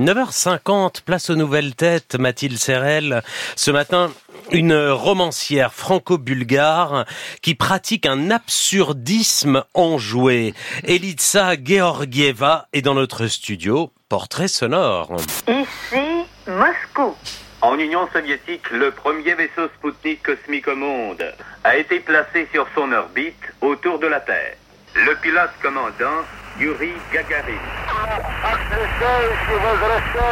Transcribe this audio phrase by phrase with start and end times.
[0.00, 3.22] 9h50, place aux nouvelles têtes, Mathilde Serrel.
[3.54, 4.10] Ce matin,
[4.50, 7.04] une romancière franco-bulgare
[7.42, 10.54] qui pratique un absurdisme enjoué.
[10.84, 13.92] Elitsa Georgieva est dans notre studio.
[14.08, 15.16] Portrait sonore.
[15.46, 17.14] Ici, Moscou.
[17.60, 21.24] En Union soviétique, le premier vaisseau Spoutnik cosmique au monde
[21.62, 24.56] a été placé sur son orbite autour de la Terre.
[24.94, 26.24] Le pilote commandant
[26.58, 27.89] Yuri Gagarin.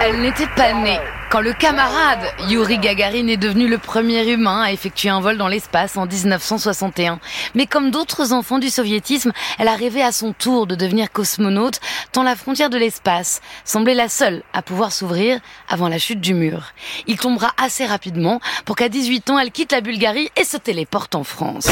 [0.01, 0.99] Elle n'était pas née
[1.31, 5.49] quand le camarade Yuri Gagarin est devenu le premier humain à effectuer un vol dans
[5.49, 7.21] l'espace en 1961.
[7.55, 11.81] Mais comme d'autres enfants du soviétisme, elle a rêvé à son tour de devenir cosmonaute,
[12.13, 16.33] tant la frontière de l'espace semblait la seule à pouvoir s'ouvrir avant la chute du
[16.33, 16.73] mur.
[17.07, 21.15] Il tombera assez rapidement pour qu'à 18 ans, elle quitte la Bulgarie et se téléporte
[21.15, 21.69] en France.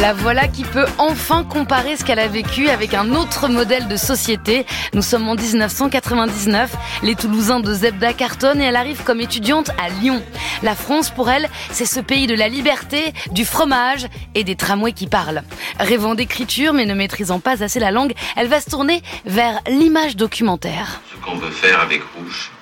[0.00, 3.96] La voilà qui peut enfin comparer ce qu'elle a vécu avec un autre modèle de
[3.96, 4.64] société.
[4.94, 9.88] Nous sommes en 1999, les Toulousains de Zebda cartonnent et elle arrive comme étudiante à
[9.88, 10.22] Lyon.
[10.62, 14.92] La France, pour elle, c'est ce pays de la liberté, du fromage et des tramways
[14.92, 15.42] qui parlent.
[15.80, 20.14] Rêvant d'écriture mais ne maîtrisant pas assez la langue, elle va se tourner vers l'image
[20.14, 21.00] documentaire.
[21.10, 22.52] Ce qu'on veut faire avec Rouge,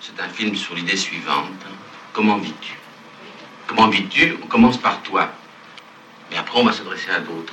[0.00, 1.48] c'est un film sur l'idée suivante.
[2.12, 2.78] Comment vis-tu?
[3.68, 4.36] Comment vis-tu?
[4.42, 5.30] On commence par toi.
[6.32, 7.52] Et après, on va s'adresser à d'autres.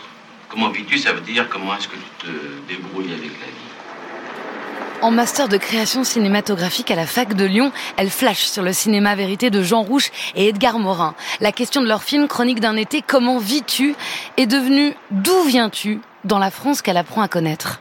[0.49, 2.31] Comment vis-tu Ça veut dire comment est-ce que tu te
[2.73, 5.01] débrouilles avec la vie?
[5.01, 9.15] En master de création cinématographique à la fac de Lyon, elle flash sur le cinéma
[9.15, 11.15] vérité de Jean Rouche et Edgar Morin.
[11.39, 13.95] La question de leur film Chronique d'un été, Comment vis-tu
[14.37, 16.01] est devenue D'où viens-tu?
[16.23, 17.79] dans la France qu'elle apprend à connaître.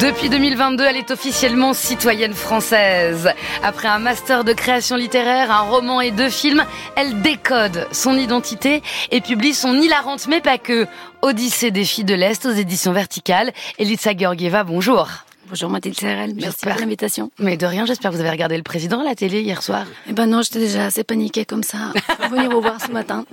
[0.00, 3.30] Depuis 2022, elle est officiellement citoyenne française.
[3.62, 6.64] Après un master de création littéraire, un roman et deux films,
[6.96, 10.86] elle décode son identité et publie son hilarante, mais pas que,
[11.22, 13.52] Odyssée des filles de l'Est aux éditions verticales.
[13.78, 15.08] Elisa Georgieva, bonjour.
[15.48, 17.30] Bonjour Mathilde Serrel, merci pour l'invitation.
[17.38, 19.86] Mais de rien, j'espère que vous avez regardé le président à la télé hier soir.
[20.08, 21.92] Eh ben non, j'étais déjà assez paniquée comme ça.
[22.30, 23.24] Venir vous voir ce matin.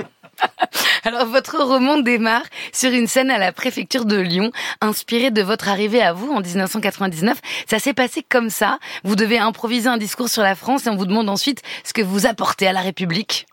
[1.06, 5.68] Alors votre roman démarre sur une scène à la préfecture de Lyon, inspirée de votre
[5.68, 7.40] arrivée à vous en 1999.
[7.69, 8.80] Ça s'est passé comme ça.
[9.03, 12.02] Vous devez improviser un discours sur la France et on vous demande ensuite ce que
[12.02, 13.47] vous apportez à la République.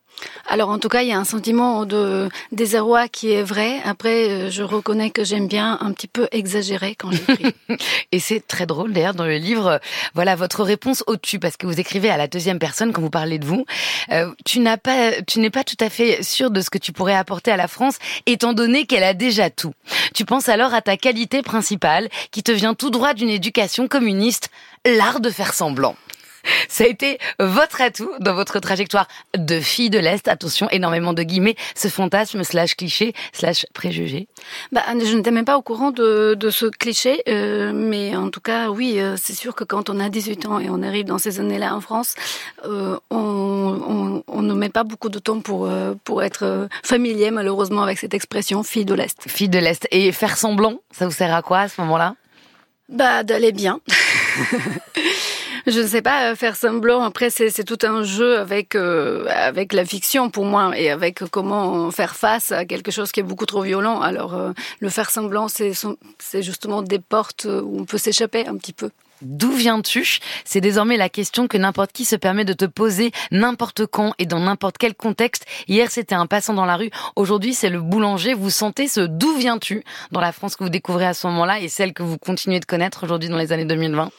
[0.49, 3.81] Alors en tout cas, il y a un sentiment de désarroi qui est vrai.
[3.85, 7.55] Après, euh, je reconnais que j'aime bien un petit peu exagérer quand j'écris.
[8.13, 9.81] Et c'est très drôle d'ailleurs dans le livre.
[10.15, 13.11] Voilà votre réponse au tu parce que vous écrivez à la deuxième personne quand vous
[13.11, 13.65] parlez de vous.
[14.11, 16.93] Euh, tu n'as pas, tu n'es pas tout à fait sûr de ce que tu
[16.93, 19.73] pourrais apporter à la France, étant donné qu'elle a déjà tout.
[20.15, 24.51] Tu penses alors à ta qualité principale, qui te vient tout droit d'une éducation communiste,
[24.85, 25.97] l'art de faire semblant.
[26.69, 30.29] Ça a été votre atout dans votre trajectoire de fille de l'Est.
[30.29, 34.29] Attention, énormément de guillemets, ce fantasme slash cliché slash préjugé.
[34.73, 38.41] Bah, je n'étais même pas au courant de, de ce cliché, euh, mais en tout
[38.41, 41.19] cas, oui, euh, c'est sûr que quand on a 18 ans et on arrive dans
[41.19, 42.15] ces années-là en France,
[42.65, 45.69] euh, on, on, on, ne met pas beaucoup de temps pour,
[46.05, 49.29] pour être familier, malheureusement, avec cette expression fille de l'Est.
[49.29, 49.87] Fille de l'Est.
[49.91, 52.15] Et faire semblant, ça vous sert à quoi à ce moment-là?
[52.89, 53.81] Bah, d'aller bien.
[55.67, 57.03] je ne sais pas euh, faire semblant.
[57.03, 61.91] Après, c'est tout un jeu avec euh, avec la fiction pour moi et avec comment
[61.91, 64.01] faire face à quelque chose qui est beaucoup trop violent.
[64.01, 65.73] Alors, euh, le faire semblant, c'est
[66.19, 68.91] c'est justement des portes où on peut s'échapper un petit peu.
[69.23, 70.19] D'où viens-tu?
[70.47, 74.25] C'est désormais la question que n'importe qui se permet de te poser n'importe quand et
[74.25, 75.45] dans n'importe quel contexte.
[75.69, 76.91] Hier, c'était un passant dans la rue.
[77.17, 78.33] Aujourd'hui, c'est le boulanger.
[78.33, 79.85] Vous sentez ce d'où viens-tu?
[80.11, 82.65] Dans la France que vous découvrez à ce moment-là et celle que vous continuez de
[82.65, 84.11] connaître aujourd'hui dans les années 2020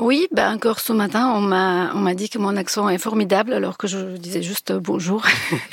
[0.00, 3.52] oui, ben encore ce matin, on m'a on m'a dit que mon accent est formidable
[3.52, 5.22] alors que je disais juste bonjour.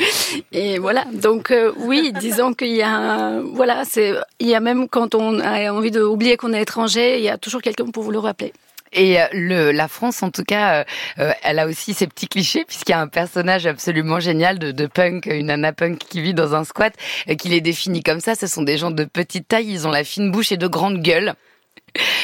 [0.52, 1.06] Et voilà.
[1.14, 5.40] Donc euh, oui, disons qu'il y a voilà, c'est il y a même quand on
[5.40, 8.52] a envie d'oublier qu'on est étranger, il y a toujours quelqu'un pour vous le rappeler.
[8.92, 10.86] Et euh, le, la France, en tout cas,
[11.20, 14.72] euh, elle a aussi ses petits clichés, puisqu'il y a un personnage absolument génial de,
[14.72, 16.94] de punk, une nana punk qui vit dans un squat,
[17.38, 18.36] qui les définit comme ça.
[18.36, 21.02] Ce sont des gens de petite taille, ils ont la fine bouche et de grandes
[21.02, 21.34] gueules.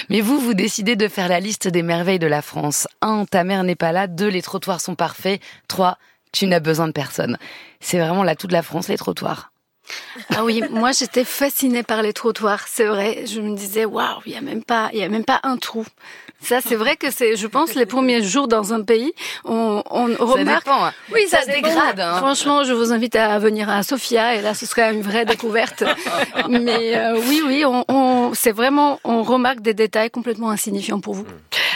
[0.09, 2.87] Mais vous, vous décidez de faire la liste des merveilles de la France.
[3.01, 4.07] Un, ta mère n'est pas là.
[4.07, 5.41] Deux, les trottoirs sont parfaits.
[5.67, 5.97] Trois,
[6.31, 7.37] tu n'as besoin de personne.
[7.79, 9.52] C'est vraiment là toute la France, les trottoirs.
[10.35, 13.25] Ah oui, moi j'étais fascinée par les trottoirs, c'est vrai.
[13.25, 15.57] Je me disais waouh, il y a même pas, il y a même pas un
[15.57, 15.85] trou.
[16.41, 19.13] Ça, c'est vrai que c'est, je pense, les premiers jours dans un pays,
[19.45, 20.65] on, on remarque.
[20.65, 20.93] Dépend, hein.
[21.13, 22.01] Oui, ça, ça se dégrade.
[22.01, 22.17] Hein.
[22.17, 25.85] Franchement, je vous invite à venir à Sofia et là, ce serait une vraie découverte.
[26.49, 31.13] Mais euh, oui, oui, on, on c'est vraiment, on remarque des détails complètement insignifiants pour
[31.13, 31.25] vous.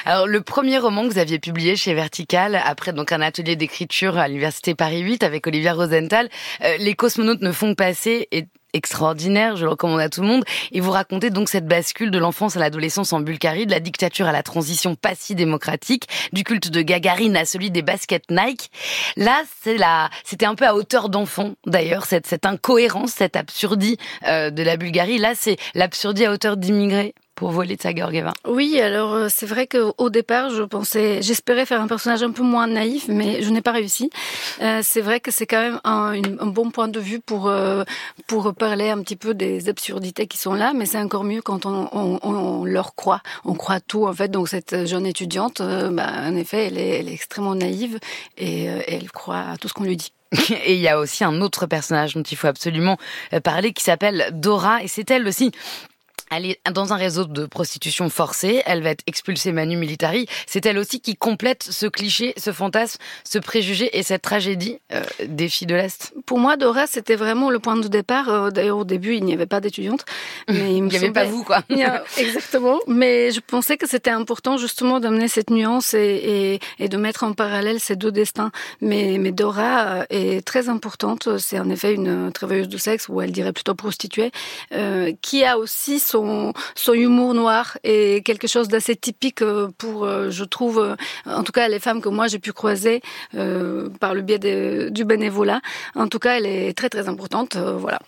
[0.06, 4.18] Alors, le premier roman que vous aviez publié chez Vertical, après donc un atelier d'écriture
[4.18, 6.30] à l'université Paris 8 avec Olivia Rosenthal,
[6.64, 10.44] euh, Les cosmonautes ne font passer et extraordinaire, je le recommande à tout le monde.
[10.72, 14.28] Et vous racontez donc cette bascule de l'enfance à l'adolescence en Bulgarie, de la dictature
[14.28, 18.70] à la transition pas si démocratique, du culte de Gagarine à celui des baskets Nike.
[19.16, 23.98] Là, c'est la, c'était un peu à hauteur d'enfant, d'ailleurs, cette, cette incohérence, cette absurdie
[24.28, 25.18] euh, de la Bulgarie.
[25.18, 28.34] Là, c'est l'absurdie à hauteur d'immigrés pour voler de sa Georgieva.
[28.48, 32.42] Oui, alors euh, c'est vrai qu'au départ, je pensais, j'espérais faire un personnage un peu
[32.42, 34.10] moins naïf, mais je n'ai pas réussi.
[34.62, 37.84] Euh, c'est vrai que c'est quand même un, un, bon point de vue pour euh,
[38.26, 41.68] pour parler un petit peu des absurdités qui sont là, mais c'est encore mieux quand
[41.68, 43.22] on, on, on, leur croit.
[43.46, 44.30] On croit tout en fait.
[44.30, 48.00] Donc cette jeune étudiante, euh, bah, en effet, elle est, elle est extrêmement naïve
[48.40, 50.12] et elle croit à tout ce qu'on lui dit.
[50.66, 52.98] Et il y a aussi un autre personnage dont il faut absolument
[53.44, 55.54] parler qui s'appelle Dora et c'est elle aussi
[56.32, 60.28] elle est dans un réseau de prostitution forcée, elle va être expulsée manu militari.
[60.46, 65.04] C'est elle aussi qui complète ce cliché, ce fantasme, ce préjugé et cette tragédie euh,
[65.26, 66.14] des filles de l'Est.
[66.26, 68.30] Pour moi, Dora, c'était vraiment le point de départ.
[68.30, 70.06] Euh, D'ailleurs, au début, il n'y avait pas d'étudiantes.
[70.50, 71.64] Mais il n'y avait pas vous, quoi.
[72.18, 72.80] Exactement.
[72.88, 77.24] Mais je pensais que c'était important justement d'amener cette nuance et, et, et, de mettre
[77.24, 78.52] en parallèle ces deux destins.
[78.82, 81.38] Mais, mais Dora euh, est très importante.
[81.38, 84.32] C'est en effet une travailleuse de sexe, ou elle dirait plutôt prostituée,
[84.74, 89.70] euh, qui a aussi son son, son humour noir est quelque chose d'assez typique euh,
[89.78, 93.02] pour, euh, je trouve, euh, en tout cas les femmes que moi j'ai pu croiser
[93.36, 95.62] euh, par le biais de, du bénévolat.
[95.96, 97.56] En tout cas, elle est très très importante.
[97.56, 98.00] Euh, voilà.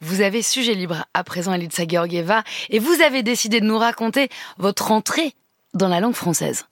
[0.00, 4.28] Vous avez sujet libre à présent, Elitsa Georgieva, et vous avez décidé de nous raconter
[4.58, 5.32] votre entrée
[5.72, 6.66] dans la langue française.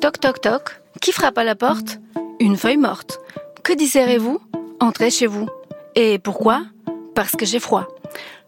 [0.00, 0.62] Toc toc toc.
[1.00, 1.98] Qui frappe à la porte?
[2.40, 3.20] Une feuille morte.
[3.62, 4.40] Que désirez-vous?
[4.80, 5.48] Entrez chez vous.
[5.94, 6.62] Et pourquoi?
[7.16, 7.88] Parce que j'ai froid.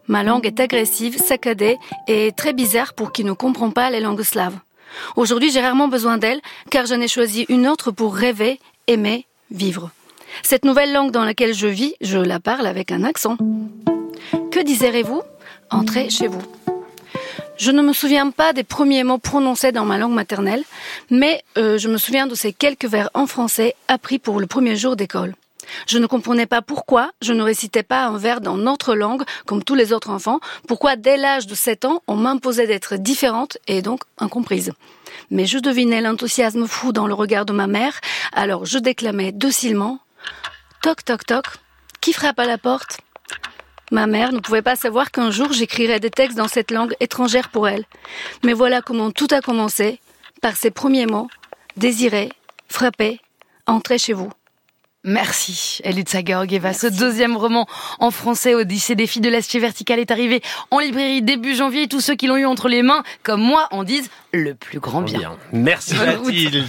[0.07, 4.23] Ma langue est agressive, saccadée et très bizarre pour qui ne comprend pas les langues
[4.23, 4.57] slaves.
[5.17, 9.91] Aujourd'hui, j'ai rarement besoin d'elle car j'en ai choisi une autre pour rêver, aimer, vivre.
[10.43, 13.39] Cette nouvelle langue dans laquelle je vis, je la parle avec un accent.
[14.53, 15.23] Que désirez-vous?
[15.71, 16.43] Entrez chez vous.
[17.57, 20.63] Je ne me souviens pas des premiers mots prononcés dans ma langue maternelle,
[21.11, 24.77] mais euh, je me souviens de ces quelques vers en français appris pour le premier
[24.77, 25.35] jour d'école.
[25.87, 29.65] Je ne comprenais pas pourquoi je ne récitais pas un vers dans notre langue comme
[29.65, 33.83] tous les autres enfants, pourquoi dès l'âge de 7 ans on m'imposait d'être différente et
[33.83, 34.73] donc incomprise.
[35.31, 38.01] Mais je devinais l'enthousiasme fou dans le regard de ma mère,
[38.33, 40.01] alors je déclamais docilement
[40.81, 41.47] Toc toc toc,
[42.01, 42.99] qui frappe à la porte?
[43.91, 47.49] Ma mère ne pouvait pas savoir qu'un jour j'écrirais des textes dans cette langue étrangère
[47.49, 47.85] pour elle.
[48.45, 50.01] Mais voilà comment tout a commencé,
[50.41, 51.29] par ces premiers mots,
[51.77, 52.31] désirer,
[52.69, 53.21] frapper,
[53.67, 54.31] entrer chez vous.
[55.09, 56.75] Merci, Elitsa Georgieva.
[56.75, 57.67] Ce deuxième roman
[57.99, 61.85] en français, Odyssée des filles de l'acier vertical, est arrivé en librairie début janvier.
[61.85, 64.81] Et tous ceux qui l'ont eu entre les mains, comme moi, en disent le plus
[64.81, 65.19] grand bien.
[65.19, 65.37] bien.
[65.53, 66.67] Merci Mathilde.